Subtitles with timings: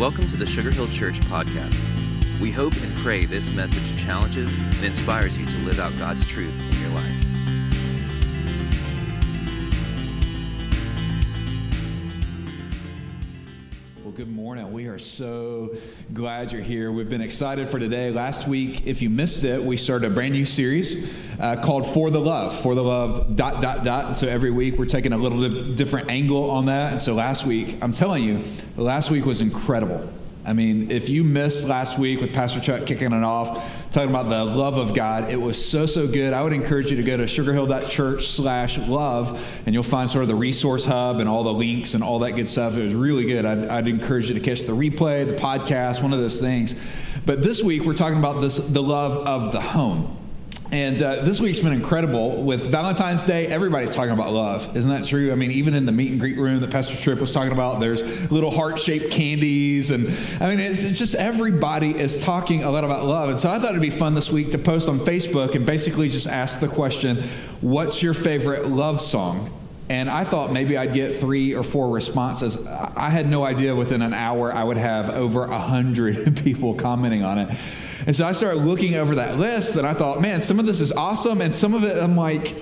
[0.00, 1.78] Welcome to the Sugar Hill Church podcast.
[2.40, 6.58] We hope and pray this message challenges and inspires you to live out God's truth
[6.58, 7.29] in your life.
[15.00, 15.76] So
[16.12, 16.92] glad you're here.
[16.92, 18.10] We've been excited for today.
[18.10, 22.10] Last week, if you missed it, we started a brand new series uh, called For
[22.10, 22.60] the Love.
[22.60, 24.06] For the Love, dot, dot, dot.
[24.06, 26.92] And so every week we're taking a little di- different angle on that.
[26.92, 28.44] And so last week, I'm telling you,
[28.76, 30.08] last week was incredible.
[30.44, 34.30] I mean, if you missed last week with Pastor Chuck kicking it off, talking about
[34.30, 36.32] the love of God, it was so, so good.
[36.32, 40.28] I would encourage you to go to sugarhill.church slash love, and you'll find sort of
[40.28, 42.76] the resource hub and all the links and all that good stuff.
[42.76, 43.44] It was really good.
[43.44, 46.74] I'd, I'd encourage you to catch the replay, the podcast, one of those things.
[47.26, 50.19] But this week, we're talking about this the love of the home.
[50.72, 52.44] And uh, this week's been incredible.
[52.44, 54.76] With Valentine's Day, everybody's talking about love.
[54.76, 55.32] Isn't that true?
[55.32, 57.80] I mean, even in the meet and greet room that Pastor Tripp was talking about,
[57.80, 59.90] there's little heart shaped candies.
[59.90, 63.30] And I mean, it's, it's just everybody is talking a lot about love.
[63.30, 66.08] And so I thought it'd be fun this week to post on Facebook and basically
[66.08, 67.24] just ask the question
[67.60, 69.50] What's your favorite love song?
[69.88, 72.56] And I thought maybe I'd get three or four responses.
[72.64, 77.24] I had no idea within an hour I would have over a hundred people commenting
[77.24, 77.58] on it.
[78.06, 80.80] And so I started looking over that list and I thought, man, some of this
[80.80, 81.40] is awesome.
[81.40, 82.54] And some of it, I'm like,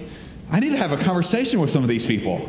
[0.51, 2.49] I need to have a conversation with some of these people.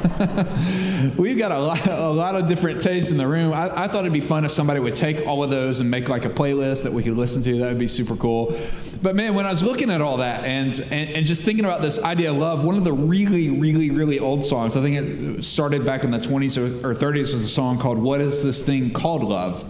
[1.16, 3.52] We've got a lot, a lot of different tastes in the room.
[3.52, 6.08] I, I, thought it'd be fun if somebody would take all of those and make
[6.08, 7.58] like a playlist that we could listen to.
[7.58, 8.58] That would be super cool.
[9.02, 11.82] But man, when I was looking at all that and, and, and just thinking about
[11.82, 15.44] this idea of love, one of the really, really, really old songs, I think it
[15.44, 18.62] started back in the 20s or, or 30s, was a song called What Is This
[18.62, 19.64] Thing Called Love?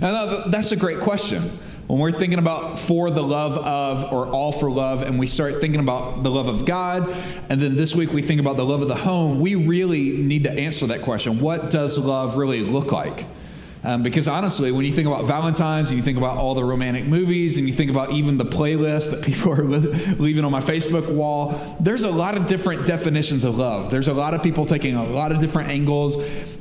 [0.00, 1.58] And that's a great question.
[1.86, 5.60] When we're thinking about for the love of or all for love, and we start
[5.60, 7.10] thinking about the love of God,
[7.50, 10.44] and then this week we think about the love of the home, we really need
[10.44, 11.40] to answer that question.
[11.40, 13.26] What does love really look like?
[13.84, 17.04] Um, because honestly, when you think about Valentine's and you think about all the romantic
[17.04, 21.12] movies and you think about even the playlist that people are leaving on my Facebook
[21.12, 23.90] wall, there's a lot of different definitions of love.
[23.90, 26.16] There's a lot of people taking a lot of different angles.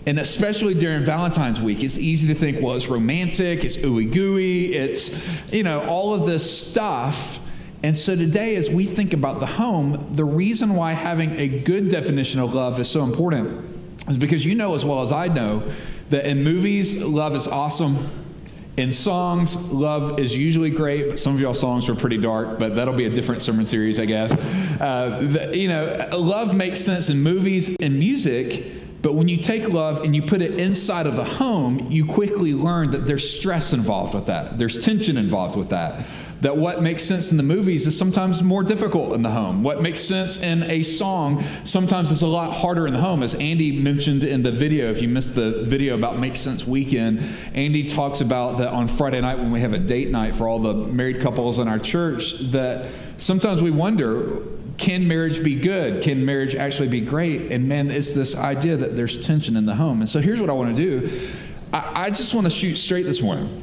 [0.06, 4.74] And especially during Valentine's week, it's easy to think, well, it's romantic, it's ooey gooey,
[4.74, 7.40] it's, you know, all of this stuff.
[7.84, 11.88] And so today, as we think about the home, the reason why having a good
[11.90, 13.70] definition of love is so important
[14.10, 15.64] is because you know as well as I know
[16.14, 17.98] that in movies, love is awesome.
[18.78, 22.76] In songs, love is usually great, but some of y'all songs were pretty dark, but
[22.76, 24.32] that'll be a different sermon series, I guess.
[24.80, 29.70] Uh, the, you know, love makes sense in movies and music, but when you take
[29.70, 33.74] love and you put it inside of a home, you quickly learn that there's stress
[33.74, 36.06] involved with that, there's tension involved with that
[36.44, 39.64] that what makes sense in the movies is sometimes more difficult in the home.
[39.64, 43.24] What makes sense in a song sometimes is a lot harder in the home.
[43.24, 47.24] As Andy mentioned in the video, if you missed the video about Make Sense Weekend,
[47.54, 50.60] Andy talks about that on Friday night when we have a date night for all
[50.60, 54.44] the married couples in our church, that sometimes we wonder
[54.78, 56.04] can marriage be good?
[56.04, 57.54] Can marriage actually be great?
[57.54, 60.02] And man, it's this idea that there's tension in the home.
[60.02, 61.30] And so here's what I want to do
[61.72, 63.63] I, I just want to shoot straight this morning.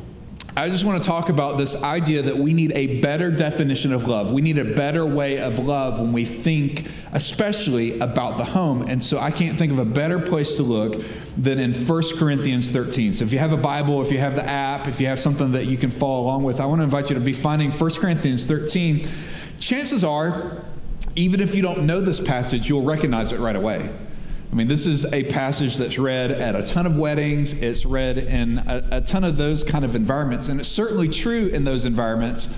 [0.60, 4.06] I just want to talk about this idea that we need a better definition of
[4.06, 4.30] love.
[4.30, 8.82] We need a better way of love when we think, especially about the home.
[8.82, 11.02] And so I can't think of a better place to look
[11.38, 13.14] than in 1 Corinthians 13.
[13.14, 15.52] So if you have a Bible, if you have the app, if you have something
[15.52, 17.90] that you can follow along with, I want to invite you to be finding 1
[17.92, 19.08] Corinthians 13.
[19.60, 20.62] Chances are,
[21.16, 23.88] even if you don't know this passage, you'll recognize it right away.
[24.50, 27.52] I mean, this is a passage that's read at a ton of weddings.
[27.52, 30.48] It's read in a, a, ton of those kind of environments.
[30.48, 32.48] And it's certainly true in those environments.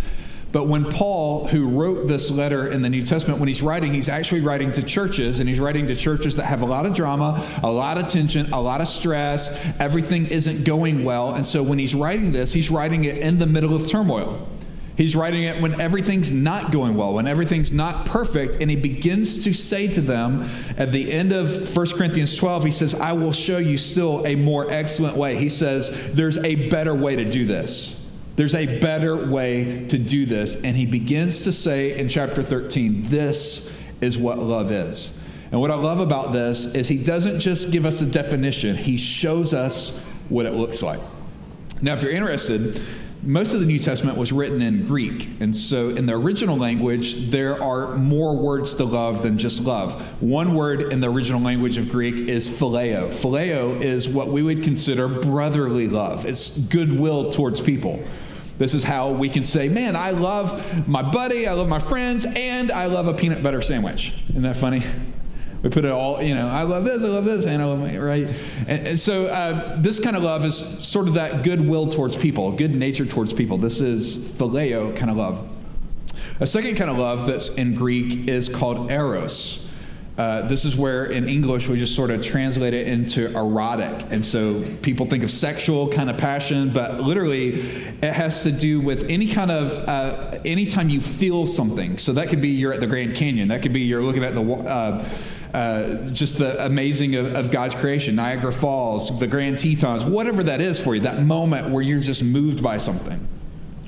[0.52, 4.08] But when Paul, who wrote this letter in the New Testament, when he's writing, he's
[4.08, 7.46] actually writing to churches, and he's writing to churches that have a lot of drama,
[7.62, 9.74] a lot of tension, a lot of stress.
[9.80, 11.34] Everything isn't going well.
[11.34, 14.46] And so when he's writing this, he's writing it in the middle of turmoil.
[14.96, 19.44] He's writing it when everything's not going well, when everything's not perfect, and he begins
[19.44, 23.32] to say to them at the end of 1 Corinthians 12, he says, I will
[23.32, 25.36] show you still a more excellent way.
[25.36, 27.98] He says, There's a better way to do this.
[28.36, 30.56] There's a better way to do this.
[30.56, 35.18] And he begins to say in chapter 13, This is what love is.
[35.52, 38.98] And what I love about this is he doesn't just give us a definition, he
[38.98, 41.00] shows us what it looks like.
[41.80, 42.80] Now, if you're interested,
[43.22, 45.28] most of the New Testament was written in Greek.
[45.40, 50.00] And so, in the original language, there are more words to love than just love.
[50.20, 53.12] One word in the original language of Greek is phileo.
[53.12, 58.02] Phileo is what we would consider brotherly love, it's goodwill towards people.
[58.58, 62.26] This is how we can say, man, I love my buddy, I love my friends,
[62.26, 64.14] and I love a peanut butter sandwich.
[64.30, 64.82] Isn't that funny?
[65.62, 67.78] We put it all, you know, I love this, I love this, and I love
[67.78, 68.26] my, right?
[68.66, 72.50] And, and so uh, this kind of love is sort of that goodwill towards people,
[72.52, 73.58] good nature towards people.
[73.58, 75.48] This is phileo kind of love.
[76.40, 79.68] A second kind of love that's in Greek is called eros.
[80.18, 84.06] Uh, this is where in English we just sort of translate it into erotic.
[84.10, 87.60] And so people think of sexual kind of passion, but literally
[88.02, 91.96] it has to do with any kind of, uh, anytime you feel something.
[91.96, 94.34] So that could be you're at the Grand Canyon, that could be you're looking at
[94.34, 95.08] the, uh,
[95.54, 100.60] uh, just the amazing of, of, God's creation, Niagara Falls, the Grand Tetons, whatever that
[100.60, 103.28] is for you, that moment where you're just moved by something.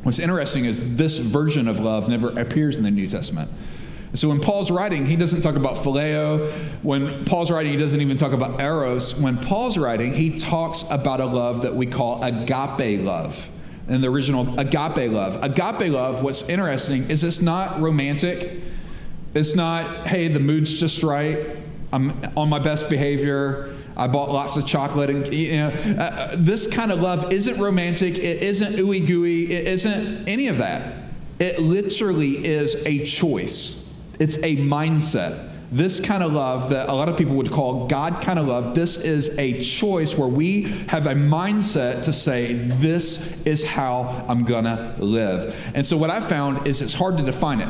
[0.02, 3.50] What's interesting is this version of love never appears in the New Testament.
[4.14, 6.52] So when Paul's writing, he doesn't talk about phileo.
[6.82, 9.18] When Paul's writing, he doesn't even talk about eros.
[9.18, 13.48] When Paul's writing, he talks about a love that we call agape love.
[13.88, 15.42] In the original agape love.
[15.42, 18.60] Agape love, what's interesting is it's not romantic.
[19.34, 21.56] It's not, hey, the mood's just right.
[21.92, 23.74] I'm on my best behavior.
[23.96, 27.58] I bought lots of chocolate, and you know, uh, uh this kind of love isn't
[27.58, 28.18] romantic.
[28.18, 29.52] It isn't ooey gooey.
[29.52, 31.04] It isn't any of that.
[31.38, 33.88] It literally is a choice.
[34.18, 35.50] It's a mindset.
[35.70, 38.74] This kind of love that a lot of people would call God kind of love,
[38.74, 44.46] this is a choice where we have a mindset to say, this is how I'm
[44.46, 45.56] to live.
[45.74, 47.68] And so what I found is it's hard to define it.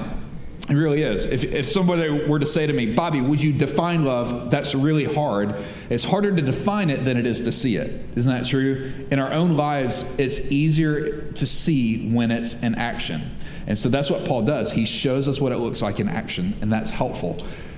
[0.68, 1.26] It really is.
[1.26, 4.50] If, if somebody were to say to me, Bobby, would you define love?
[4.50, 5.56] That's really hard.
[5.90, 8.02] It's harder to define it than it is to see it.
[8.16, 8.90] Isn't that true?
[9.10, 13.36] In our own lives, it's easier to see when it's in action.
[13.66, 14.72] And so that's what Paul does.
[14.72, 17.36] He shows us what it looks like in action, and that's helpful.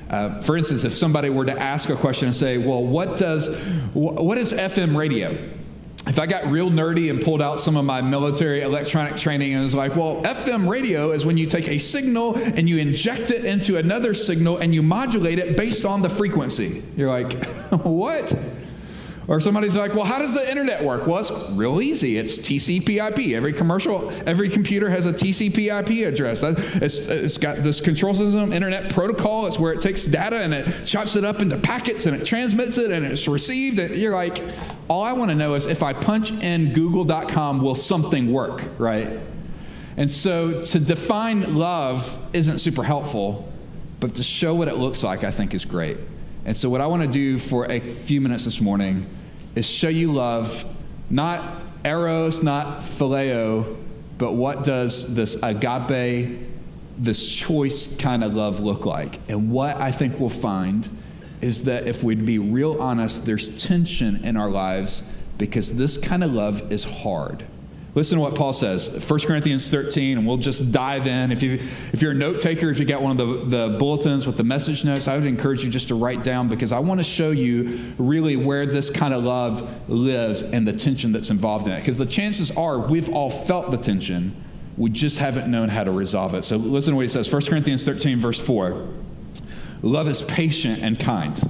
[0.08, 3.48] Uh, for instance, if somebody were to ask a question and say, "Well, what does
[3.92, 5.36] what is FM radio?"
[6.06, 9.62] If I got real nerdy and pulled out some of my military electronic training and
[9.64, 13.44] was like, "Well, FM radio is when you take a signal and you inject it
[13.44, 17.44] into another signal and you modulate it based on the frequency." You're like,
[17.82, 18.34] "What?"
[19.28, 21.06] Or somebody's like, well, how does the internet work?
[21.06, 22.16] Well, it's real easy.
[22.16, 23.34] It's TCP/IP.
[23.34, 26.42] Every commercial, every computer has a TCP/IP address.
[26.44, 29.46] It's, it's got this control system, internet protocol.
[29.46, 32.78] It's where it takes data and it chops it up into packets and it transmits
[32.78, 33.80] it and it's received.
[33.80, 34.42] And you're like,
[34.88, 39.18] all I want to know is if I punch in google.com, will something work, right?
[39.96, 43.50] And so to define love isn't super helpful,
[43.98, 45.96] but to show what it looks like, I think is great.
[46.44, 49.06] And so, what I want to do for a few minutes this morning
[49.56, 50.64] is show you love,
[51.10, 53.76] not eros, not phileo,
[54.18, 56.40] but what does this agape,
[56.98, 59.18] this choice kind of love look like?
[59.28, 60.88] And what I think we'll find
[61.40, 65.02] is that if we'd be real honest, there's tension in our lives
[65.38, 67.44] because this kind of love is hard.
[67.96, 71.32] Listen to what Paul says, 1 Corinthians 13, and we'll just dive in.
[71.32, 71.54] If, you,
[71.94, 74.44] if you're a note taker, if you got one of the, the bulletins with the
[74.44, 77.30] message notes, I would encourage you just to write down because I want to show
[77.30, 81.80] you really where this kind of love lives and the tension that's involved in it.
[81.80, 84.36] Because the chances are we've all felt the tension,
[84.76, 86.44] we just haven't known how to resolve it.
[86.44, 88.88] So listen to what he says 1 Corinthians 13, verse 4.
[89.86, 91.40] Love is patient and kind.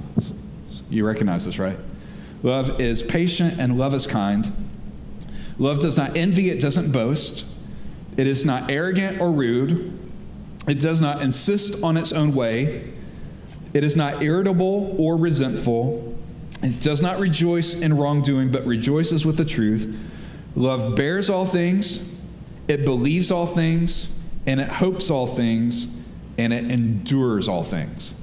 [0.91, 1.79] You recognize this, right?
[2.43, 4.51] Love is patient and love is kind.
[5.57, 7.45] Love does not envy, it doesn't boast.
[8.15, 9.99] It is not arrogant or rude.
[10.67, 12.93] It does not insist on its own way.
[13.73, 16.15] It is not irritable or resentful.
[16.61, 19.97] It does not rejoice in wrongdoing, but rejoices with the truth.
[20.55, 22.13] Love bears all things,
[22.67, 24.09] it believes all things,
[24.45, 25.87] and it hopes all things,
[26.37, 28.13] and it endures all things.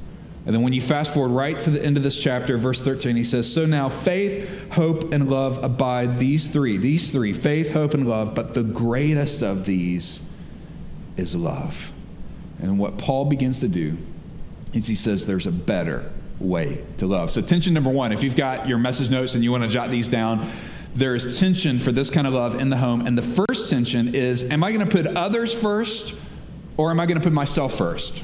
[0.46, 3.16] And then when you fast forward right to the end of this chapter, verse 13,
[3.16, 7.94] he says, So now faith, hope, and love abide, these three, these three, faith, hope,
[7.94, 10.22] and love, but the greatest of these
[11.16, 11.92] is love.
[12.60, 13.96] And what Paul begins to do
[14.74, 17.30] is he says there's a better way to love.
[17.30, 19.90] So, tension number one, if you've got your message notes and you want to jot
[19.90, 20.50] these down,
[20.94, 23.06] there is tension for this kind of love in the home.
[23.06, 26.18] And the first tension is am I going to put others first
[26.76, 28.22] or am I going to put myself first?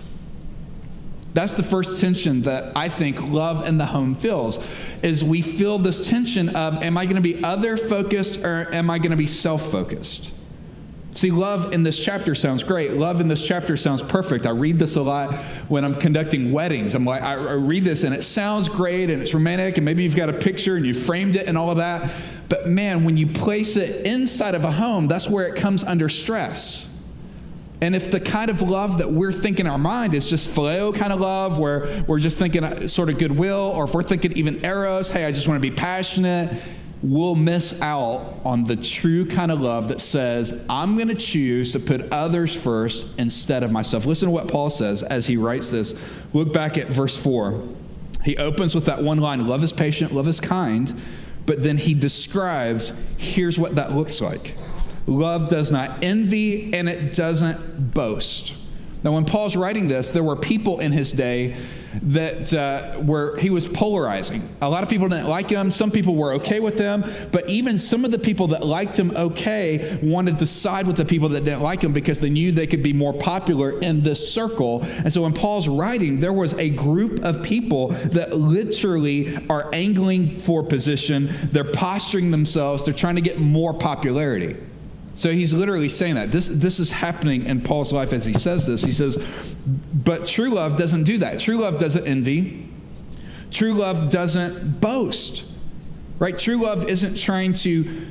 [1.32, 4.58] That's the first tension that I think love in the home feels
[5.02, 8.90] is we feel this tension of am I going to be other focused or am
[8.90, 10.32] I going to be self focused?
[11.12, 12.92] See, love in this chapter sounds great.
[12.92, 14.46] Love in this chapter sounds perfect.
[14.46, 15.34] I read this a lot
[15.68, 16.94] when I'm conducting weddings.
[16.94, 20.16] I'm like, I read this and it sounds great and it's romantic, and maybe you've
[20.16, 22.12] got a picture and you framed it and all of that.
[22.48, 26.08] But man, when you place it inside of a home, that's where it comes under
[26.08, 26.89] stress.
[27.82, 31.12] And if the kind of love that we're thinking our mind is just phileo kind
[31.12, 35.10] of love, where we're just thinking sort of goodwill, or if we're thinking even eros,
[35.10, 36.62] hey, I just want to be passionate,
[37.02, 41.72] we'll miss out on the true kind of love that says, I'm going to choose
[41.72, 44.04] to put others first instead of myself.
[44.04, 45.94] Listen to what Paul says as he writes this.
[46.34, 47.66] Look back at verse 4.
[48.24, 51.00] He opens with that one line love is patient, love is kind,
[51.46, 54.54] but then he describes here's what that looks like.
[55.06, 58.54] Love does not envy and it doesn't boast.
[59.02, 61.56] Now, when Paul's writing this, there were people in his day
[62.02, 64.48] that uh, were he was polarizing.
[64.60, 65.70] A lot of people didn't like him.
[65.70, 69.10] Some people were okay with him, but even some of the people that liked him
[69.16, 72.66] okay wanted to side with the people that didn't like him because they knew they
[72.66, 74.82] could be more popular in this circle.
[74.82, 80.40] And so, when Paul's writing, there was a group of people that literally are angling
[80.40, 81.34] for position.
[81.50, 82.84] They're posturing themselves.
[82.84, 84.56] They're trying to get more popularity.
[85.20, 86.32] So he's literally saying that.
[86.32, 88.82] This, this is happening in Paul's life as he says this.
[88.82, 89.18] He says,
[89.92, 91.38] But true love doesn't do that.
[91.40, 92.66] True love doesn't envy.
[93.50, 95.44] True love doesn't boast.
[96.18, 96.38] Right?
[96.38, 98.06] True love isn't trying to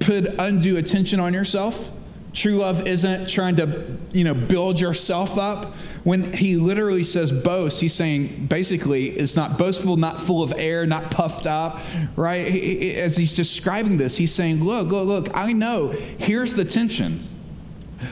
[0.00, 1.92] put undue attention on yourself.
[2.38, 5.74] True love isn't trying to, you know, build yourself up.
[6.04, 10.86] When he literally says boast, he's saying basically it's not boastful, not full of air,
[10.86, 11.80] not puffed up,
[12.14, 12.46] right?
[12.94, 15.88] As he's describing this, he's saying, look, look, look, I know.
[15.88, 17.28] Here's the tension.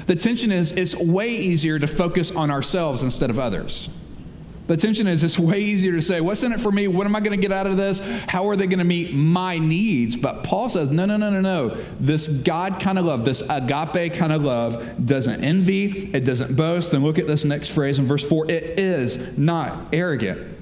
[0.07, 3.91] The tension is it's way easier to focus on ourselves instead of others.
[4.67, 6.89] The tension is it's way easier to say, What's in it for me?
[6.89, 8.01] What am I going to get out of this?
[8.29, 10.17] How are they going to meet my needs?
[10.17, 11.77] But Paul says, No, no, no, no, no.
[12.01, 16.93] This God kind of love, this agape kind of love, doesn't envy, it doesn't boast.
[16.95, 20.55] And look at this next phrase in verse 4 it is not arrogant.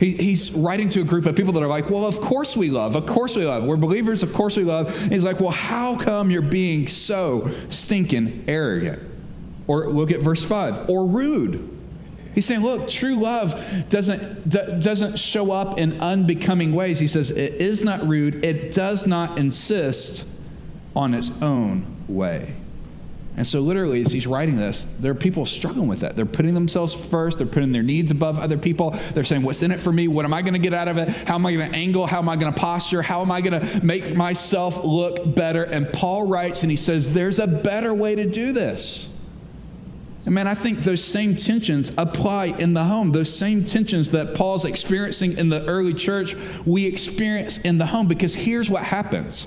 [0.00, 2.70] He, he's writing to a group of people that are like, Well, of course we
[2.70, 2.96] love.
[2.96, 3.64] Of course we love.
[3.64, 4.22] We're believers.
[4.22, 4.86] Of course we love.
[5.02, 9.02] And he's like, Well, how come you're being so stinking arrogant?
[9.66, 11.77] Or look at verse 5 or rude
[12.38, 17.00] He's saying, look, true love doesn't, doesn't show up in unbecoming ways.
[17.00, 20.24] He says, it is not rude, it does not insist
[20.94, 22.54] on its own way.
[23.36, 26.14] And so, literally, as he's writing this, there are people struggling with that.
[26.14, 27.38] They're putting themselves first.
[27.38, 28.96] They're putting their needs above other people.
[29.14, 30.06] They're saying, What's in it for me?
[30.06, 31.08] What am I going to get out of it?
[31.08, 32.06] How am I going to angle?
[32.06, 33.02] How am I going to posture?
[33.02, 35.64] How am I going to make myself look better?
[35.64, 39.08] And Paul writes and he says, There's a better way to do this.
[40.28, 43.12] And man, I think those same tensions apply in the home.
[43.12, 48.08] Those same tensions that Paul's experiencing in the early church, we experience in the home
[48.08, 49.46] because here's what happens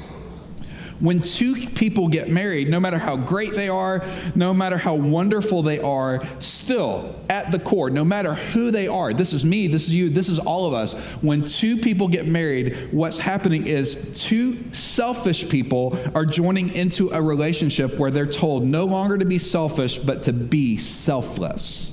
[1.01, 4.05] when two people get married, no matter how great they are,
[4.35, 9.13] no matter how wonderful they are, still at the core, no matter who they are,
[9.13, 10.93] this is me, this is you, this is all of us.
[11.21, 17.21] When two people get married, what's happening is two selfish people are joining into a
[17.21, 21.91] relationship where they're told no longer to be selfish, but to be selfless.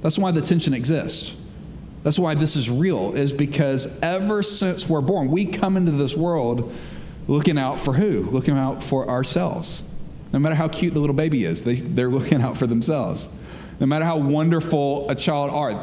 [0.00, 1.34] That's why the tension exists.
[2.04, 6.16] That's why this is real, is because ever since we're born, we come into this
[6.16, 6.72] world
[7.28, 8.22] looking out for who?
[8.30, 9.82] Looking out for ourselves.
[10.32, 13.28] No matter how cute the little baby is, they, they're looking out for themselves.
[13.80, 15.74] No matter how wonderful a child are,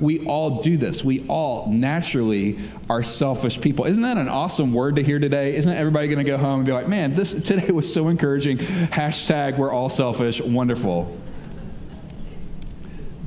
[0.00, 1.02] we all do this.
[1.02, 3.86] We all naturally are selfish people.
[3.86, 5.56] Isn't that an awesome word to hear today?
[5.56, 8.58] Isn't everybody going to go home and be like, man, this today was so encouraging.
[8.58, 10.40] Hashtag we're all selfish.
[10.40, 11.18] Wonderful.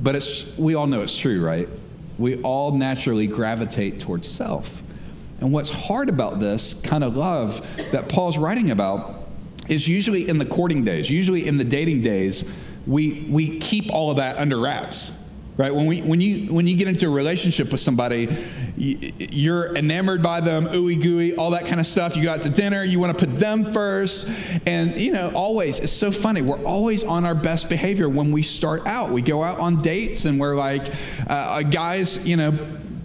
[0.02, 1.68] But it's, we all know it's true, right?
[2.18, 4.82] We all naturally gravitate towards self.
[5.40, 9.28] And what's hard about this kind of love that Paul's writing about
[9.68, 12.44] is usually in the courting days, usually in the dating days,
[12.86, 15.12] we, we keep all of that under wraps.
[15.56, 18.44] Right when we when you when you get into a relationship with somebody,
[18.76, 22.16] you're enamored by them, ooey gooey, all that kind of stuff.
[22.16, 24.28] You go out to dinner, you want to put them first,
[24.66, 26.42] and you know always it's so funny.
[26.42, 29.10] We're always on our best behavior when we start out.
[29.10, 30.92] We go out on dates and we're like,
[31.28, 32.58] uh, guys, you know,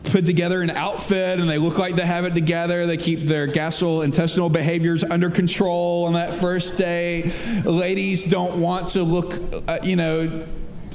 [0.10, 2.86] put together an outfit and they look like they have it together.
[2.86, 7.32] They keep their gastrointestinal behaviors under control on that first day.
[7.64, 10.46] Ladies don't want to look, uh, you know,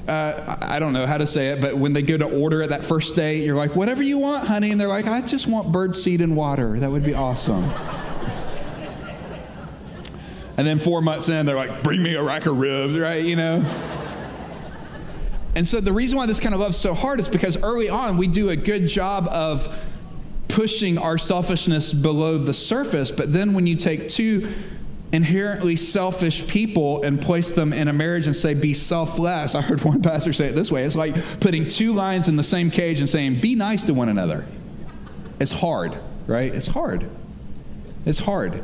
[0.09, 2.69] uh, I don't know how to say it, but when they go to order at
[2.71, 4.71] that first date, you're like, whatever you want, honey.
[4.71, 6.79] And they're like, I just want bird seed and water.
[6.79, 7.65] That would be awesome.
[10.57, 13.25] and then four months in, they're like, bring me a rack of ribs, right?
[13.25, 14.04] You know?
[15.57, 17.89] And so the reason why this kind of love is so hard is because early
[17.89, 19.75] on we do a good job of
[20.49, 24.53] pushing our selfishness below the surface, but then when you take two
[25.13, 29.55] inherently selfish people and place them in a marriage and say, be selfless.
[29.55, 32.45] I heard one pastor say it this way it's like putting two lions in the
[32.45, 34.45] same cage and saying, be nice to one another.
[35.39, 35.97] It's hard,
[36.27, 36.53] right?
[36.53, 37.09] It's hard.
[38.05, 38.63] It's hard.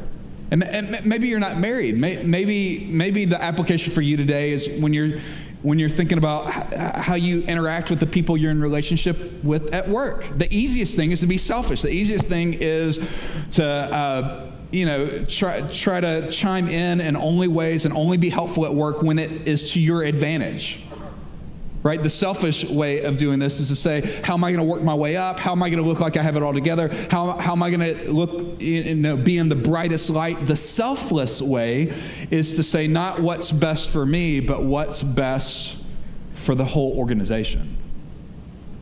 [0.50, 1.96] And, and maybe you're not married.
[1.96, 5.20] Maybe, maybe the application for you today is when you're
[5.62, 9.88] when you're thinking about how you interact with the people you're in relationship with at
[9.88, 10.26] work.
[10.36, 11.82] The easiest thing is to be selfish.
[11.82, 12.98] The easiest thing is
[13.52, 18.30] to uh, you know try try to chime in in only ways and only be
[18.30, 20.80] helpful at work when it is to your advantage.
[21.82, 22.02] Right?
[22.02, 24.82] The selfish way of doing this is to say, how am I going to work
[24.82, 25.40] my way up?
[25.40, 26.88] How am I going to look like I have it all together?
[27.10, 30.46] How, how am I going to look, you know, be in the brightest light?
[30.46, 31.94] The selfless way
[32.30, 35.78] is to say, not what's best for me, but what's best
[36.34, 37.79] for the whole organization.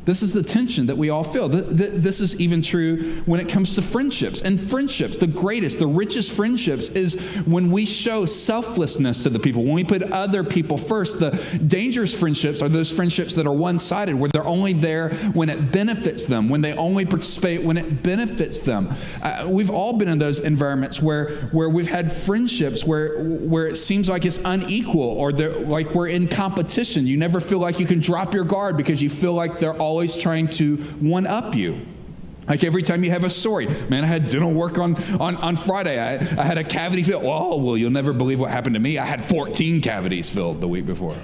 [0.08, 1.50] This is the tension that we all feel.
[1.50, 4.40] This is even true when it comes to friendships.
[4.40, 9.64] And friendships, the greatest, the richest friendships, is when we show selflessness to the people,
[9.64, 11.20] when we put other people first.
[11.20, 11.32] The
[11.66, 15.72] dangerous friendships are those friendships that are one sided, where they're only there when it
[15.72, 18.88] benefits them, when they only participate when it benefits them.
[19.20, 23.76] Uh, we've all been in those environments where, where we've had friendships where, where it
[23.76, 27.06] seems like it's unequal or like we're in competition.
[27.06, 29.97] You never feel like you can drop your guard because you feel like they're all
[29.98, 31.84] always trying to one up you.
[32.46, 35.56] Like every time you have a story, man, I had dental work on, on, on
[35.56, 35.98] Friday.
[36.00, 37.24] I, I had a cavity filled.
[37.26, 38.96] Oh, well, you'll never believe what happened to me.
[38.96, 41.16] I had 14 cavities filled the week before.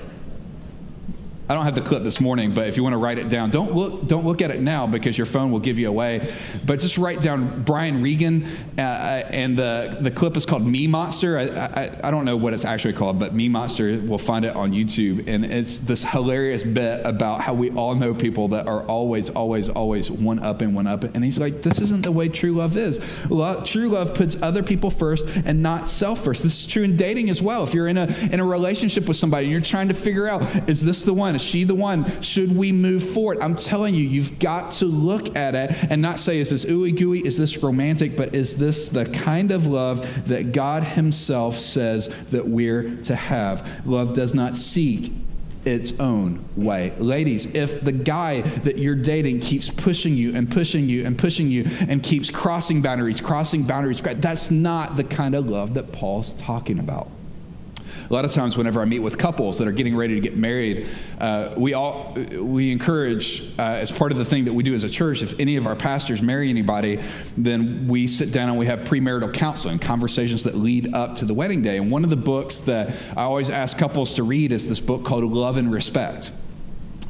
[1.47, 3.51] I don't have the clip this morning, but if you want to write it down,
[3.51, 6.33] don't look, don't look at it now because your phone will give you away.
[6.65, 8.47] But just write down Brian Regan,
[8.79, 11.39] uh, uh, and the, the clip is called Me Monster.
[11.39, 14.57] I, I, I, don't know what it's actually called, but Me Monster, we'll find it
[14.57, 15.29] on YouTube.
[15.29, 19.69] And it's this hilarious bit about how we all know people that are always, always,
[19.69, 21.05] always one up and one up.
[21.05, 23.01] And he's like, this isn't the way true love is.
[23.29, 26.43] Love, true love puts other people first and not self first.
[26.43, 27.65] This is true in dating as well.
[27.65, 30.71] If you're in a, in a relationship with somebody and you're trying to figure out,
[30.71, 31.41] is this the one?
[31.41, 32.23] Is she the one?
[32.23, 33.39] Should we move forward?
[33.43, 36.97] I'm telling you, you've got to look at it and not say, is this ooey
[36.97, 37.21] gooey?
[37.21, 38.17] Is this romantic?
[38.17, 43.69] But is this the kind of love that God Himself says that we're to have?
[43.87, 45.13] Love does not seek
[45.65, 46.93] its own way.
[46.99, 51.51] Ladies, if the guy that you're dating keeps pushing you and pushing you and pushing
[51.51, 56.35] you and keeps crossing boundaries, crossing boundaries, that's not the kind of love that Paul's
[56.35, 57.09] talking about.
[58.09, 60.37] A lot of times, whenever I meet with couples that are getting ready to get
[60.37, 60.89] married,
[61.21, 64.85] uh, we all we encourage uh, as part of the thing that we do as
[64.85, 65.23] a church.
[65.23, 67.01] If any of our pastors marry anybody,
[67.37, 71.35] then we sit down and we have premarital counseling, conversations that lead up to the
[71.35, 71.79] wedding day.
[71.79, 75.05] And one of the books that I always ask couples to read is this book
[75.05, 76.31] called Love and Respect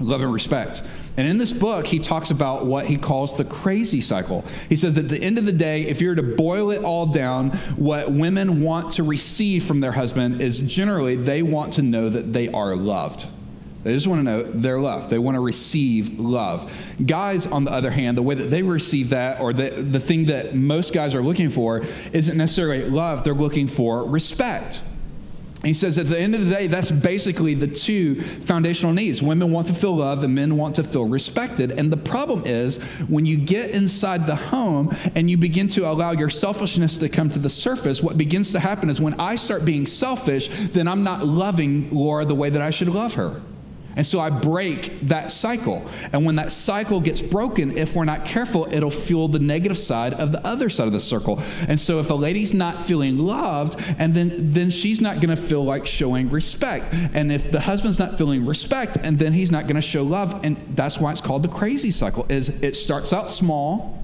[0.01, 0.83] love and respect.
[1.17, 4.45] And in this book, he talks about what he calls the crazy cycle.
[4.69, 7.07] He says that at the end of the day, if you're to boil it all
[7.07, 12.09] down, what women want to receive from their husband is generally they want to know
[12.09, 13.27] that they are loved.
[13.85, 15.11] They just want to know they're loved.
[15.11, 16.73] They want to receive love.
[17.05, 20.25] Guys, on the other hand, the way that they receive that, or the, the thing
[20.27, 23.25] that most guys are looking for, isn't necessarily love.
[23.25, 24.81] They're looking for respect.
[25.65, 29.23] He says at the end of the day, that's basically the two foundational needs.
[29.23, 31.73] Women want to feel loved and men want to feel respected.
[31.73, 36.13] And the problem is when you get inside the home and you begin to allow
[36.13, 39.65] your selfishness to come to the surface, what begins to happen is when I start
[39.65, 43.41] being selfish, then I'm not loving Laura the way that I should love her.
[43.97, 45.87] And so I break that cycle.
[46.13, 50.15] And when that cycle gets broken, if we're not careful, it'll fuel the negative side
[50.15, 51.41] of the other side of the circle.
[51.69, 55.43] And so if a lady's not feeling loved, and then then she's not going to
[55.43, 56.93] feel like showing respect.
[56.93, 60.45] And if the husband's not feeling respect, and then he's not going to show love,
[60.45, 62.27] and that's why it's called the crazy cycle.
[62.29, 64.04] Is it starts out small,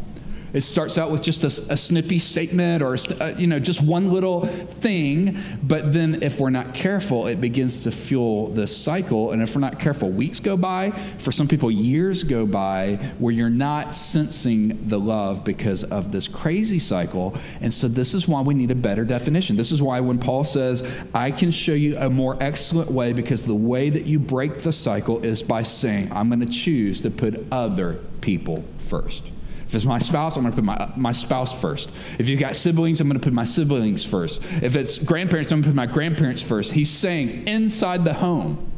[0.52, 3.82] it starts out with just a, a snippy statement or, a, uh, you know, just
[3.82, 5.38] one little thing.
[5.62, 9.32] But then if we're not careful, it begins to fuel this cycle.
[9.32, 10.90] And if we're not careful, weeks go by.
[11.18, 16.28] For some people, years go by where you're not sensing the love because of this
[16.28, 17.36] crazy cycle.
[17.60, 19.56] And so this is why we need a better definition.
[19.56, 20.82] This is why when Paul says,
[21.14, 24.72] I can show you a more excellent way because the way that you break the
[24.72, 29.24] cycle is by saying, I'm going to choose to put other people first.
[29.70, 31.92] If it's my spouse, I'm going to put my, my spouse first.
[32.18, 34.42] If you've got siblings, I'm going to put my siblings first.
[34.60, 36.72] If it's grandparents, I'm going to put my grandparents first.
[36.72, 38.68] He's saying inside the home,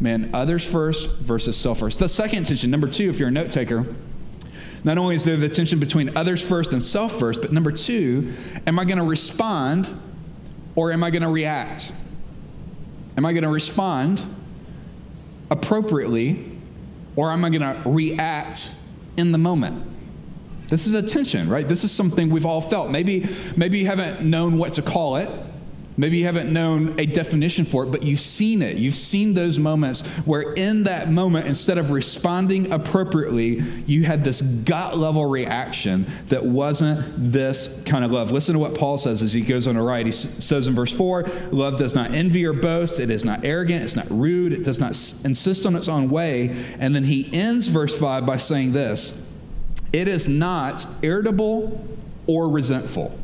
[0.00, 1.98] man, others first versus self first.
[1.98, 3.86] The second tension, number two, if you're a note taker,
[4.84, 8.34] not only is there the tension between others first and self first, but number two,
[8.66, 9.98] am I going to respond
[10.74, 11.90] or am I going to react?
[13.16, 14.22] Am I going to respond
[15.50, 16.52] appropriately
[17.16, 18.74] or am I going to react
[19.16, 19.92] in the moment?
[20.68, 21.66] This is a tension, right?
[21.66, 22.90] This is something we've all felt.
[22.90, 25.28] Maybe, maybe you haven't known what to call it.
[25.96, 28.76] Maybe you haven't known a definition for it, but you've seen it.
[28.76, 34.42] You've seen those moments where, in that moment, instead of responding appropriately, you had this
[34.42, 38.32] gut level reaction that wasn't this kind of love.
[38.32, 40.06] Listen to what Paul says as he goes on to write.
[40.06, 41.22] He says in verse 4
[41.52, 44.80] Love does not envy or boast, it is not arrogant, it's not rude, it does
[44.80, 44.90] not
[45.24, 46.56] insist on its own way.
[46.80, 49.23] And then he ends verse 5 by saying this
[49.94, 51.86] it is not irritable
[52.26, 53.16] or resentful.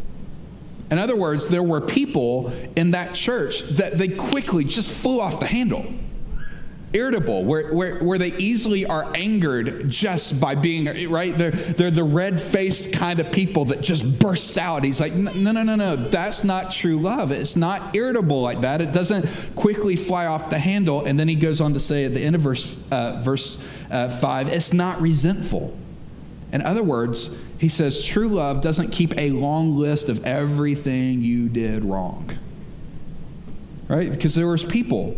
[0.89, 5.41] In other words, there were people in that church that they quickly just flew off
[5.41, 5.85] the handle.
[6.93, 11.37] irritable, where, where, where they easily are angered just by being, right?
[11.37, 14.85] They're, they're the red faced kind of people that just burst out.
[14.85, 17.33] He's like, no, no, no, no, that's not true love.
[17.33, 18.81] It's not irritable like that.
[18.81, 21.05] It doesn't quickly fly off the handle.
[21.05, 24.09] And then he goes on to say at the end of verse, uh, verse uh,
[24.09, 25.77] 5, it's not resentful.
[26.53, 31.49] In other words, he says, true love doesn't keep a long list of everything you
[31.49, 32.37] did wrong.
[33.89, 34.11] Right?
[34.11, 35.17] Because there was people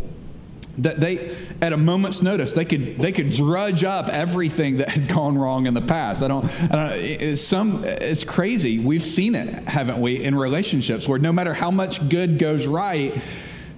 [0.79, 5.07] that they at a moment's notice they could they could drudge up everything that had
[5.07, 9.35] gone wrong in the past i don't, I don't it's some it's crazy we've seen
[9.35, 13.21] it haven't we in relationships where no matter how much good goes right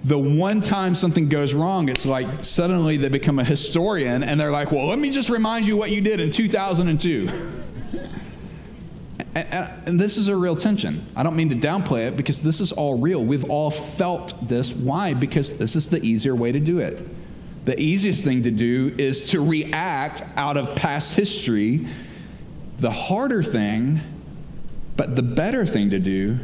[0.06, 4.52] the one time something goes wrong it's like suddenly they become a historian and they're
[4.52, 7.28] like well let me just remind you what you did in 2002
[9.36, 11.06] and this is a real tension.
[11.14, 13.22] I don't mean to downplay it because this is all real.
[13.22, 14.72] We've all felt this.
[14.72, 15.12] Why?
[15.12, 17.06] Because this is the easier way to do it.
[17.66, 21.86] The easiest thing to do is to react out of past history.
[22.78, 24.00] The harder thing,
[24.96, 26.38] but the better thing to do,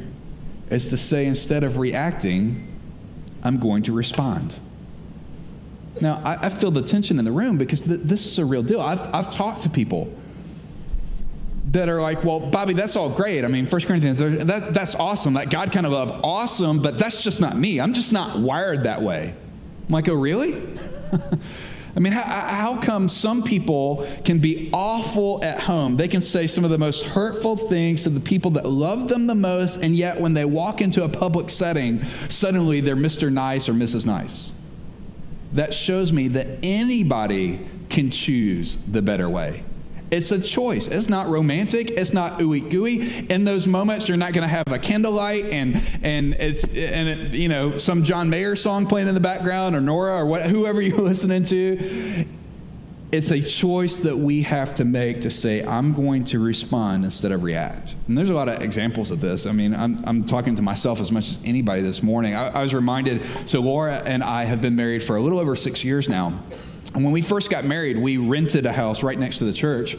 [0.69, 2.72] is to say instead of reacting,
[3.43, 4.59] I'm going to respond.
[6.01, 8.63] Now, I, I feel the tension in the room because th- this is a real
[8.63, 8.81] deal.
[8.81, 10.13] I've, I've talked to people
[11.73, 13.45] that are like, well, Bobby, that's all great.
[13.45, 15.35] I mean, First Corinthians, that, that's awesome.
[15.35, 17.81] That God kind of love, awesome, but that's just not me.
[17.81, 19.35] I'm just not wired that way.
[19.87, 20.53] I'm like, oh, really?
[21.95, 25.97] I mean, how, how come some people can be awful at home?
[25.97, 29.27] They can say some of the most hurtful things to the people that love them
[29.27, 33.31] the most, and yet when they walk into a public setting, suddenly they're Mr.
[33.31, 34.07] Nice or Mrs.
[34.07, 34.53] Nice.
[35.53, 39.63] That shows me that anybody can choose the better way.
[40.13, 40.89] It's a choice.
[40.89, 41.91] It's not romantic.
[41.91, 43.27] It's not ooey gooey.
[43.31, 47.35] In those moments, you're not going to have a candlelight and and it's and it,
[47.35, 50.83] you know some John Mayer song playing in the background or Nora or what, whoever
[50.83, 52.27] you're listening to.
[53.11, 57.31] It's a choice that we have to make to say, I'm going to respond instead
[57.31, 57.95] of react.
[58.09, 59.45] And there's a lot of examples of this.
[59.45, 62.35] I mean, I'm, I'm talking to myself as much as anybody this morning.
[62.35, 65.55] I, I was reminded, so Laura and I have been married for a little over
[65.55, 66.43] six years now.
[66.95, 69.97] And when we first got married, we rented a house right next to the church.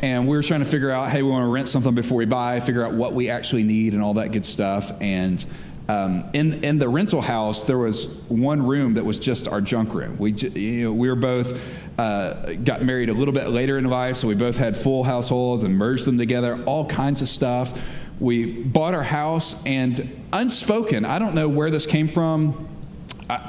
[0.00, 2.24] And we were trying to figure out, hey, we want to rent something before we
[2.24, 4.92] buy, figure out what we actually need and all that good stuff.
[5.00, 5.44] And
[5.88, 9.94] um, in in the rental house, there was one room that was just our junk
[9.94, 10.16] room.
[10.16, 11.60] We you know we were both
[11.98, 15.64] uh, got married a little bit later in life, so we both had full households
[15.64, 17.78] and merged them together, all kinds of stuff.
[18.20, 22.68] We bought our house, and unspoken, I don't know where this came from.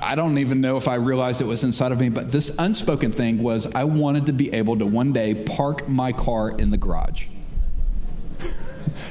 [0.02, 3.12] I, don't even know if I realized it was inside of me, but this unspoken
[3.12, 6.78] thing was I wanted to be able to one day park my car in the
[6.78, 7.28] garage.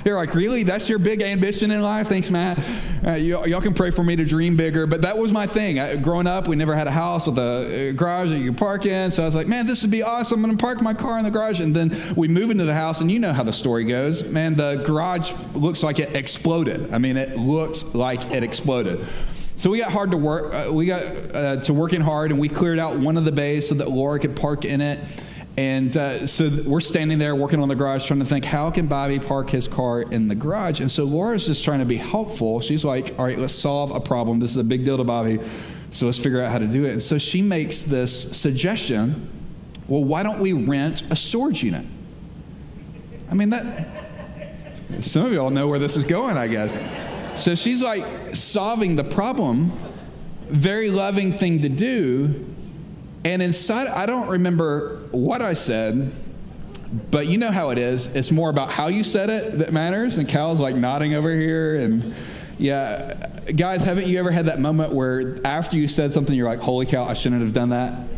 [0.05, 0.63] You're like, really?
[0.63, 2.09] That's your big ambition in life?
[2.09, 2.59] Thanks, Matt.
[3.05, 4.87] Uh, y'all, y'all, can pray for me to dream bigger.
[4.87, 5.79] But that was my thing.
[5.79, 8.87] I, growing up, we never had a house with a garage that you could park
[8.87, 9.11] in.
[9.11, 10.45] So I was like, man, this would be awesome.
[10.45, 11.61] I'm going to park my car in the garage.
[11.61, 14.25] And then we move into the house, and you know how the story goes.
[14.25, 16.93] Man, the garage looks like it exploded.
[16.93, 19.07] I mean, it looks like it exploded.
[19.63, 20.53] So we got hard to work.
[20.53, 23.69] Uh, we got uh, to working hard, and we cleared out one of the bays
[23.69, 24.99] so that Laura could park in it.
[25.57, 28.89] And uh, so we're standing there working on the garage, trying to think, how can
[28.89, 30.81] Bobby park his car in the garage?
[30.81, 32.61] And so Laura's just trying to be helpful.
[32.61, 34.41] She's like, all right, let's solve a problem.
[34.41, 35.39] This is a big deal to Bobby.
[35.93, 36.91] So let's figure out how to do it.
[36.95, 39.31] And so she makes this suggestion
[39.87, 41.87] well, why don't we rent a storage unit?
[43.31, 43.87] I mean, that.
[45.03, 46.79] Some of y'all know where this is going, I guess.
[47.35, 49.73] So she's like solving the problem,
[50.49, 52.47] very loving thing to do.
[53.25, 56.13] And inside, I don't remember what I said,
[57.11, 58.09] but you know how it is.
[58.09, 60.19] It's more about how you said it that matters.
[60.19, 61.77] And Cal's like nodding over here.
[61.77, 62.15] And
[62.59, 63.15] yeah,
[63.57, 66.87] guys, haven't you ever had that moment where after you said something, you're like, holy
[66.87, 68.09] cow, I shouldn't have done that?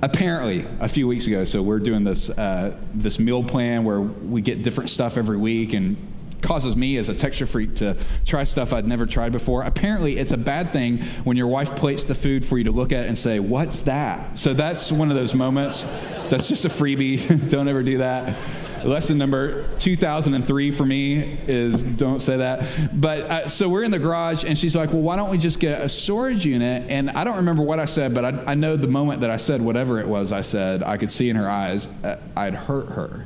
[0.00, 4.40] apparently a few weeks ago so we're doing this uh, this meal plan where we
[4.40, 5.96] get different stuff every week and
[6.42, 9.62] causes me as a texture freak to try stuff I'd never tried before.
[9.62, 12.92] Apparently, it's a bad thing when your wife plates the food for you to look
[12.92, 14.38] at and say, What's that?
[14.38, 15.82] So that's one of those moments.
[16.28, 17.48] That's just a freebie.
[17.50, 18.36] don't ever do that.
[18.84, 23.00] Lesson number 2003 for me is don't say that.
[23.00, 25.60] But uh, so we're in the garage, and she's like, Well, why don't we just
[25.60, 26.84] get a storage unit?
[26.88, 29.36] And I don't remember what I said, but I, I know the moment that I
[29.36, 32.88] said whatever it was I said, I could see in her eyes, uh, I'd hurt
[32.90, 33.24] her.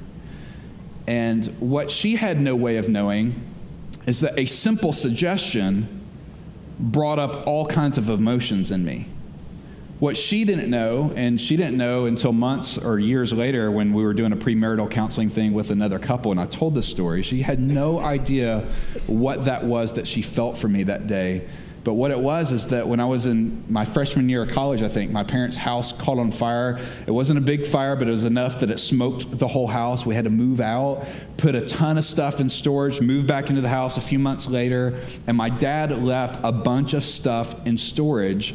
[1.06, 3.34] And what she had no way of knowing
[4.06, 6.00] is that a simple suggestion
[6.78, 9.08] brought up all kinds of emotions in me.
[10.00, 14.02] What she didn't know, and she didn't know until months or years later when we
[14.02, 17.42] were doing a premarital counseling thing with another couple, and I told this story, she
[17.42, 18.66] had no idea
[19.06, 21.46] what that was that she felt for me that day.
[21.84, 24.82] But what it was is that when I was in my freshman year of college,
[24.82, 26.78] I think, my parents' house caught on fire.
[27.06, 30.06] It wasn't a big fire, but it was enough that it smoked the whole house.
[30.06, 31.04] We had to move out,
[31.38, 34.46] put a ton of stuff in storage, move back into the house a few months
[34.46, 38.54] later, and my dad left a bunch of stuff in storage.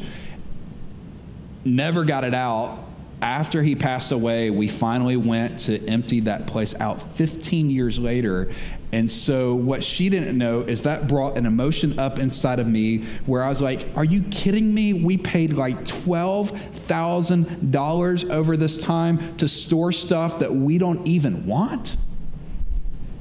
[1.66, 2.84] Never got it out.
[3.20, 8.52] After he passed away, we finally went to empty that place out 15 years later,
[8.90, 13.04] and so, what she didn't know is that brought an emotion up inside of me
[13.26, 14.94] where I was like, Are you kidding me?
[14.94, 21.98] We paid like $12,000 over this time to store stuff that we don't even want?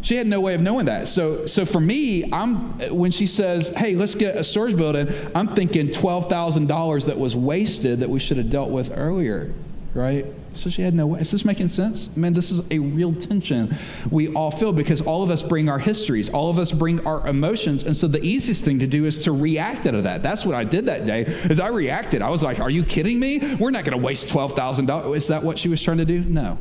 [0.01, 1.09] She had no way of knowing that.
[1.09, 5.53] So, so for me, I'm when she says, "Hey, let's get a storage building," I'm
[5.53, 9.53] thinking twelve thousand dollars that was wasted that we should have dealt with earlier,
[9.93, 10.25] right?
[10.59, 11.19] So she had no way.
[11.19, 12.15] Is this making sense?
[12.15, 13.75] Man, this is a real tension
[14.11, 17.27] we all feel because all of us bring our histories, all of us bring our
[17.27, 20.23] emotions, and so the easiest thing to do is to react out of that.
[20.23, 21.21] That's what I did that day.
[21.21, 22.21] Is I reacted.
[22.21, 23.55] I was like, "Are you kidding me?
[23.55, 26.05] We're not going to waste twelve thousand dollars." Is that what she was trying to
[26.05, 26.19] do?
[26.21, 26.57] No.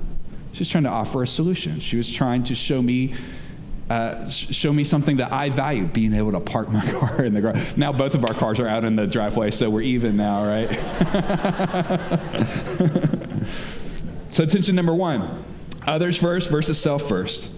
[0.53, 1.81] She was trying to offer a solution.
[1.81, 3.15] She was trying to show me
[3.91, 7.41] uh, show me something that I value, being able to park my car in the
[7.41, 7.77] garage.
[7.77, 10.71] Now both of our cars are out in the driveway, so we're even now, right?
[14.37, 15.43] So, tension number one
[15.87, 17.49] others first versus self first.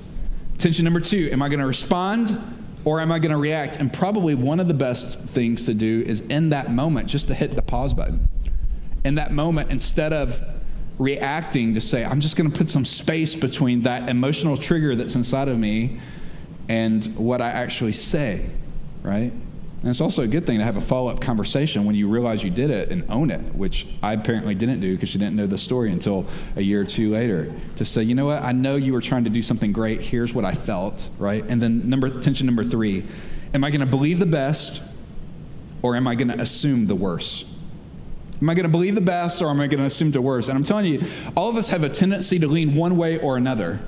[0.58, 2.38] Tension number two am I going to respond
[2.84, 3.78] or am I going to react?
[3.78, 7.34] And probably one of the best things to do is in that moment just to
[7.34, 8.28] hit the pause button.
[9.04, 10.40] In that moment, instead of
[11.00, 15.16] reacting, to say, I'm just going to put some space between that emotional trigger that's
[15.16, 15.98] inside of me
[16.68, 18.46] and what I actually say,
[19.02, 19.32] right?
[19.80, 22.42] And it's also a good thing to have a follow up conversation when you realize
[22.42, 25.46] you did it and own it, which I apparently didn't do because she didn't know
[25.46, 27.52] the story until a year or two later.
[27.76, 30.00] To say, you know what, I know you were trying to do something great.
[30.00, 31.44] Here's what I felt, right?
[31.48, 33.04] And then number tension number three,
[33.54, 34.82] am I going to believe the best
[35.82, 37.46] or am I going to assume the worst?
[38.42, 40.48] Am I going to believe the best or am I going to assume the worst?
[40.48, 41.04] And I'm telling you,
[41.36, 43.78] all of us have a tendency to lean one way or another.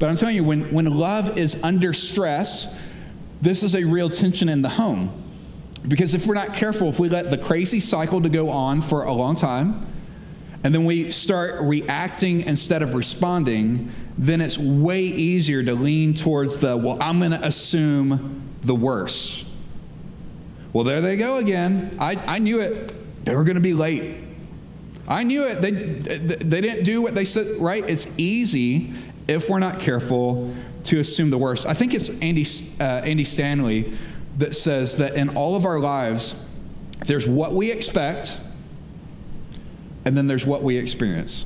[0.00, 2.76] But I'm telling you, when, when love is under stress,
[3.40, 5.26] this is a real tension in the home
[5.86, 9.04] because if we're not careful, if we let the crazy cycle to go on for
[9.04, 9.86] a long time,
[10.64, 16.58] and then we start reacting instead of responding, then it's way easier to lean towards
[16.58, 19.46] the, well, I'm going to assume the worst.
[20.72, 21.96] Well, there they go again.
[22.00, 23.24] I, I knew it.
[23.24, 24.16] They were going to be late.
[25.06, 25.62] I knew it.
[25.62, 27.88] They, they didn't do what they said, right?
[27.88, 28.92] It's easy,
[29.28, 31.66] if we're not careful, to assume the worst.
[31.66, 32.44] I think it's Andy,
[32.80, 33.96] uh, Andy Stanley
[34.38, 36.44] that says that in all of our lives,
[37.06, 38.36] there's what we expect,
[40.04, 41.44] and then there's what we experience.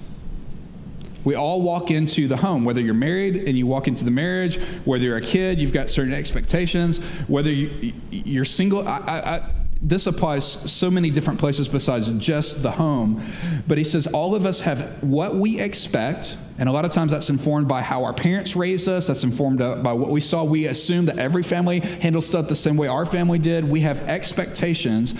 [1.24, 4.60] We all walk into the home, whether you're married and you walk into the marriage,
[4.84, 8.86] whether you're a kid, you've got certain expectations, whether you, are single.
[8.86, 9.50] I, I,
[9.84, 13.20] this applies so many different places besides just the home.
[13.66, 17.10] But he says all of us have what we expect, and a lot of times
[17.10, 20.44] that's informed by how our parents raised us, that's informed by what we saw.
[20.44, 23.68] We assume that every family handles stuff the same way our family did.
[23.68, 25.16] We have expectations.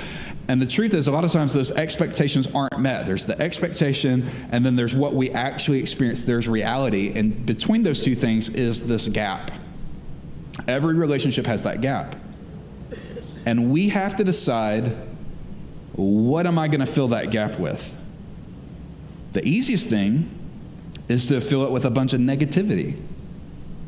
[0.46, 3.04] And the truth is, a lot of times those expectations aren't met.
[3.04, 6.22] There's the expectation, and then there's what we actually experience.
[6.22, 7.12] There's reality.
[7.16, 9.50] And between those two things is this gap.
[10.68, 12.14] Every relationship has that gap.
[13.46, 14.96] And we have to decide
[15.94, 17.92] what am I going to fill that gap with?
[19.32, 20.38] The easiest thing
[21.08, 23.00] is to fill it with a bunch of negativity,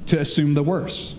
[0.07, 1.17] to assume the worst,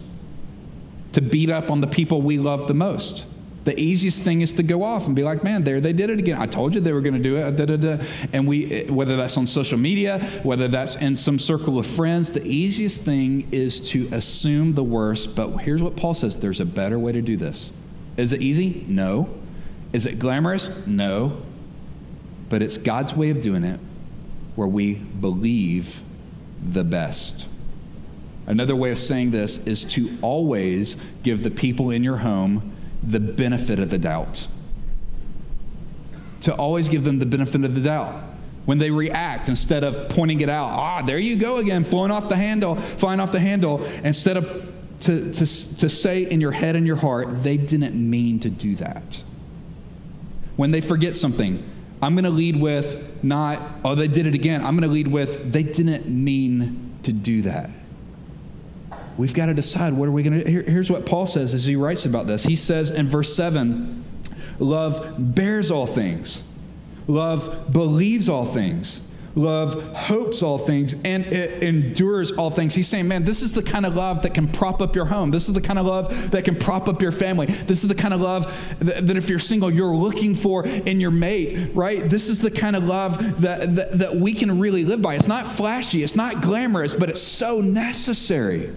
[1.13, 3.25] to beat up on the people we love the most.
[3.63, 6.19] The easiest thing is to go off and be like, man, there they did it
[6.19, 6.39] again.
[6.39, 7.55] I told you they were going to do it.
[7.55, 8.03] Da, da, da.
[8.31, 12.45] And we, whether that's on social media, whether that's in some circle of friends, the
[12.45, 15.35] easiest thing is to assume the worst.
[15.35, 17.71] But here's what Paul says there's a better way to do this.
[18.17, 18.85] Is it easy?
[18.87, 19.29] No.
[19.93, 20.69] Is it glamorous?
[20.85, 21.41] No.
[22.49, 23.79] But it's God's way of doing it
[24.55, 26.01] where we believe
[26.63, 27.47] the best.
[28.47, 32.73] Another way of saying this is to always give the people in your home
[33.03, 34.47] the benefit of the doubt.
[36.41, 38.23] To always give them the benefit of the doubt.
[38.65, 42.29] When they react, instead of pointing it out, ah, there you go again, flying off
[42.29, 46.75] the handle, flying off the handle, instead of to, to, to say in your head
[46.75, 49.21] and your heart, they didn't mean to do that.
[50.55, 51.63] When they forget something,
[52.01, 54.65] I'm going to lead with not, oh, they did it again.
[54.65, 57.69] I'm going to lead with, they didn't mean to do that.
[59.17, 61.65] We've got to decide what are we going to Here, here's what Paul says as
[61.65, 62.43] he writes about this.
[62.43, 64.03] He says in verse 7
[64.59, 66.43] love bears all things,
[67.07, 69.01] love believes all things,
[69.35, 72.73] love hopes all things and it endures all things.
[72.73, 75.31] He's saying, man, this is the kind of love that can prop up your home.
[75.31, 77.47] This is the kind of love that can prop up your family.
[77.47, 78.45] This is the kind of love
[78.79, 82.09] that, that if you're single, you're looking for in your mate, right?
[82.09, 85.15] This is the kind of love that, that, that we can really live by.
[85.15, 88.73] It's not flashy, it's not glamorous, but it's so necessary.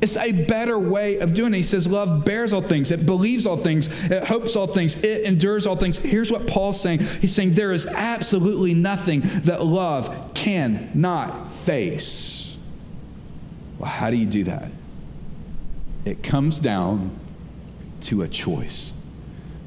[0.00, 1.58] It's a better way of doing it.
[1.58, 5.22] He says, Love bears all things, it believes all things, it hopes all things, it
[5.24, 5.98] endures all things.
[5.98, 12.56] Here's what Paul's saying He's saying, There is absolutely nothing that love cannot face.
[13.78, 14.70] Well, how do you do that?
[16.04, 17.18] It comes down
[18.02, 18.92] to a choice.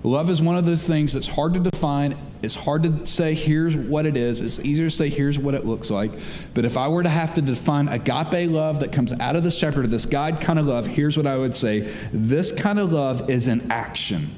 [0.03, 2.17] Love is one of those things that's hard to define.
[2.41, 4.41] It's hard to say, here's what it is.
[4.41, 6.11] It's easier to say, here's what it looks like.
[6.55, 9.59] But if I were to have to define agape love that comes out of this
[9.59, 13.29] chapter, this God kind of love, here's what I would say this kind of love
[13.29, 14.35] is an action.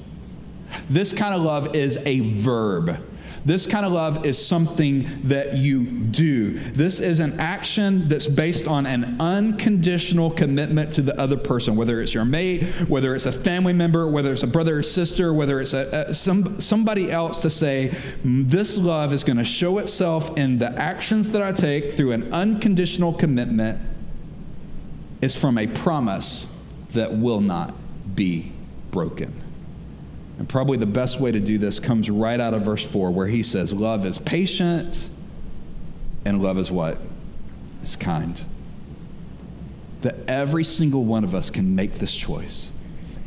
[0.90, 2.98] This kind of love is a verb.
[3.46, 6.60] This kind of love is something that you do.
[6.72, 12.02] This is an action that's based on an unconditional commitment to the other person, whether
[12.02, 15.60] it's your mate, whether it's a family member, whether it's a brother or sister, whether
[15.60, 20.38] it's a, a some, somebody else to say, this love is going to show itself
[20.38, 23.82] in the actions that I take through an unconditional commitment
[25.22, 26.48] is from a promise
[26.92, 27.74] that will not
[28.16, 28.54] be
[28.92, 29.43] broken.
[30.38, 33.28] And probably the best way to do this comes right out of verse 4, where
[33.28, 35.08] he says, Love is patient,
[36.26, 36.98] and love is what?
[37.84, 38.44] Is kind.
[40.02, 42.73] That every single one of us can make this choice.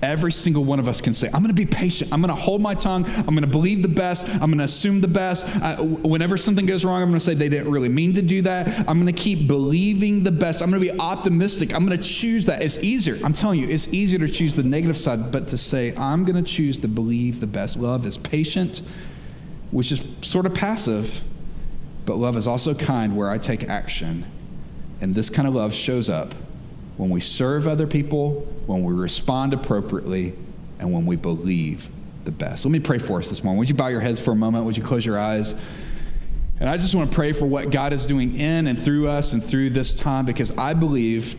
[0.03, 2.13] Every single one of us can say, I'm going to be patient.
[2.13, 3.07] I'm going to hold my tongue.
[3.07, 4.29] I'm going to believe the best.
[4.29, 5.47] I'm going to assume the best.
[5.57, 8.43] I, whenever something goes wrong, I'm going to say they didn't really mean to do
[8.43, 8.69] that.
[8.81, 10.61] I'm going to keep believing the best.
[10.61, 11.75] I'm going to be optimistic.
[11.75, 12.63] I'm going to choose that.
[12.63, 13.19] It's easier.
[13.25, 16.45] I'm telling you, it's easier to choose the negative side, but to say, I'm going
[16.45, 17.79] to choose to believe the best.
[17.79, 18.83] Love is patient,
[19.71, 21.23] which is sort of passive,
[22.05, 24.27] but love is also kind, where I take action.
[25.01, 26.35] And this kind of love shows up
[26.97, 30.35] when we serve other people, when we respond appropriately,
[30.79, 31.89] and when we believe
[32.25, 32.65] the best.
[32.65, 33.59] Let me pray for us this morning.
[33.59, 34.65] Would you bow your heads for a moment?
[34.65, 35.55] Would you close your eyes?
[36.59, 39.33] And I just want to pray for what God is doing in and through us
[39.33, 41.37] and through this time because I believe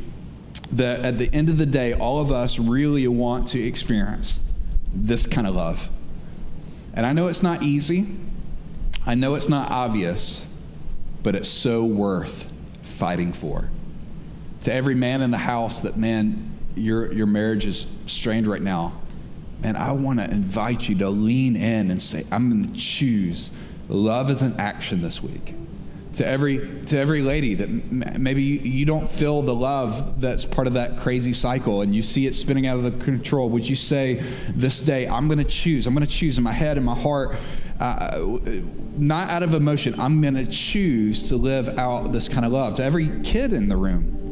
[0.73, 4.41] that at the end of the day, all of us really want to experience
[4.93, 5.89] this kind of love.
[6.93, 8.07] And I know it's not easy,
[9.05, 10.45] I know it's not obvious,
[11.23, 12.47] but it's so worth
[12.81, 13.69] fighting for
[14.61, 19.01] to every man in the house that, man, your, your marriage is strained right now.
[19.63, 23.51] And I want to invite you to lean in and say, I'm going to choose
[23.89, 25.55] love as an action this week.
[26.13, 30.65] To every, to every lady that maybe you, you don't feel the love that's part
[30.65, 33.75] of that crazy cycle and you see it spinning out of the control, would you
[33.75, 36.85] say this day, I'm going to choose, I'm going to choose in my head and
[36.85, 37.35] my heart,
[37.79, 38.17] uh,
[38.97, 42.75] not out of emotion, I'm going to choose to live out this kind of love.
[42.75, 44.26] To every kid in the room,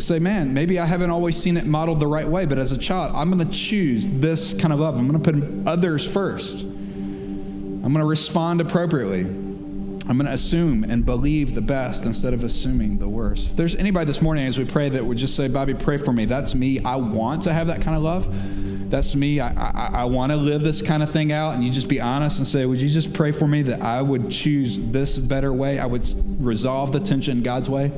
[0.00, 2.78] say, man, maybe I haven't always seen it modeled the right way, but as a
[2.78, 4.96] child, I'm going to choose this kind of love.
[4.96, 6.62] I'm going to put others first.
[6.62, 9.20] I'm going to respond appropriately.
[9.20, 13.48] I'm going to assume and believe the best instead of assuming the worst.
[13.50, 16.12] If there's anybody this morning as we pray that would just say, Bobby, pray for
[16.12, 16.24] me.
[16.24, 16.80] That's me.
[16.80, 18.90] I want to have that kind of love.
[18.90, 19.38] That's me.
[19.38, 21.54] I, I, I want to live this kind of thing out.
[21.54, 24.00] And you just be honest and say, Would you just pray for me that I
[24.00, 25.78] would choose this better way?
[25.78, 26.08] I would
[26.42, 27.92] resolve the tension God's way.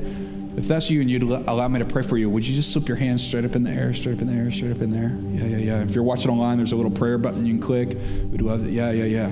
[0.57, 2.87] If that's you and you'd allow me to pray for you, would you just slip
[2.87, 4.89] your hands straight up in the air, straight up in the air, straight up in
[4.89, 5.17] there?
[5.31, 5.81] Yeah, yeah, yeah.
[5.83, 7.89] If you're watching online, there's a little prayer button you can click.
[8.29, 8.71] We'd love it.
[8.71, 9.29] Yeah, yeah, yeah.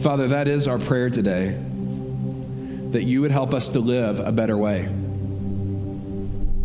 [0.00, 1.58] Father, that is our prayer today
[2.92, 4.88] that you would help us to live a better way.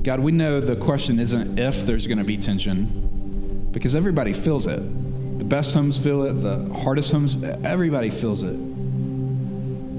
[0.04, 4.68] God, we know the question isn't if there's going to be tension, because everybody feels
[4.68, 4.82] it.
[5.40, 8.56] The best homes feel it, the hardest homes, everybody feels it.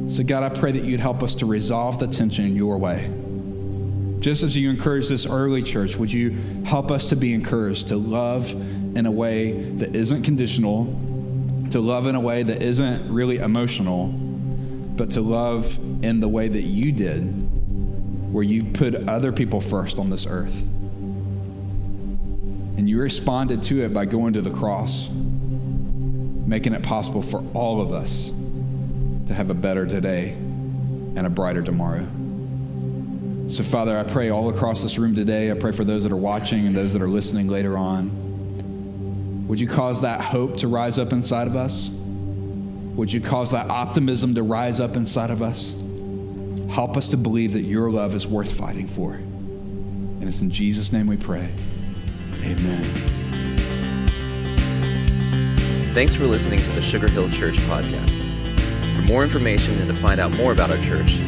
[0.06, 3.10] So, God, I pray that you'd help us to resolve the tension in your way.
[4.20, 7.96] Just as you encouraged this early church, would you help us to be encouraged to
[7.96, 10.84] love in a way that isn't conditional,
[11.70, 16.48] to love in a way that isn't really emotional, but to love in the way
[16.48, 17.22] that you did,
[18.32, 20.60] where you put other people first on this earth.
[22.76, 27.80] And you responded to it by going to the cross, making it possible for all
[27.80, 28.32] of us
[29.26, 32.06] to have a better today and a brighter tomorrow.
[33.48, 35.50] So, Father, I pray all across this room today.
[35.50, 39.46] I pray for those that are watching and those that are listening later on.
[39.48, 41.90] Would you cause that hope to rise up inside of us?
[41.90, 45.74] Would you cause that optimism to rise up inside of us?
[46.70, 49.12] Help us to believe that your love is worth fighting for.
[49.12, 51.50] And it's in Jesus' name we pray.
[52.42, 52.84] Amen.
[55.92, 58.33] Thanks for listening to the Sugar Hill Church podcast.
[59.04, 61.18] For more information and to find out more about our church,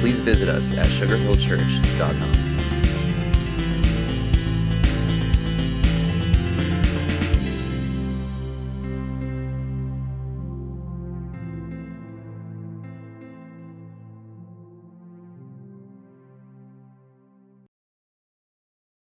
[0.00, 2.49] please visit us at sugarhillchurch.com.